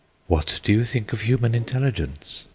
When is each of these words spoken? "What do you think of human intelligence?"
"What 0.25 0.61
do 0.63 0.73
you 0.73 0.83
think 0.83 1.13
of 1.13 1.21
human 1.21 1.53
intelligence?" 1.53 2.47